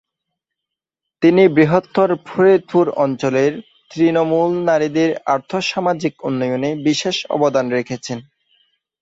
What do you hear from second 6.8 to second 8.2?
বিশেষ অবদান রেখেছেন।